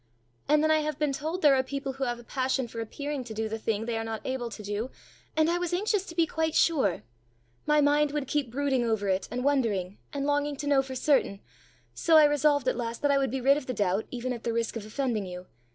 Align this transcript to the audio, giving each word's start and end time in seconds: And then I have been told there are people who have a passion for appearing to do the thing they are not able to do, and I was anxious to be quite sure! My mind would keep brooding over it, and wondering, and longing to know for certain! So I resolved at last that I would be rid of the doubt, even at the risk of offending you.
And 0.49 0.63
then 0.63 0.71
I 0.71 0.79
have 0.79 0.97
been 0.97 1.13
told 1.13 1.43
there 1.43 1.53
are 1.53 1.61
people 1.61 1.93
who 1.93 2.05
have 2.05 2.17
a 2.17 2.23
passion 2.23 2.67
for 2.67 2.79
appearing 2.81 3.23
to 3.25 3.35
do 3.35 3.47
the 3.47 3.59
thing 3.59 3.85
they 3.85 3.99
are 3.99 4.03
not 4.03 4.25
able 4.25 4.49
to 4.49 4.63
do, 4.63 4.89
and 5.37 5.47
I 5.47 5.59
was 5.59 5.75
anxious 5.75 6.07
to 6.07 6.15
be 6.15 6.25
quite 6.25 6.55
sure! 6.55 7.03
My 7.67 7.81
mind 7.81 8.09
would 8.09 8.27
keep 8.27 8.49
brooding 8.49 8.83
over 8.83 9.07
it, 9.09 9.27
and 9.29 9.43
wondering, 9.43 9.99
and 10.11 10.25
longing 10.25 10.55
to 10.55 10.65
know 10.67 10.81
for 10.81 10.95
certain! 10.95 11.39
So 11.93 12.17
I 12.17 12.23
resolved 12.23 12.67
at 12.67 12.75
last 12.77 13.03
that 13.03 13.11
I 13.11 13.19
would 13.19 13.29
be 13.29 13.41
rid 13.41 13.57
of 13.57 13.67
the 13.67 13.75
doubt, 13.75 14.05
even 14.09 14.33
at 14.33 14.41
the 14.43 14.53
risk 14.53 14.75
of 14.75 14.87
offending 14.87 15.27
you. 15.27 15.45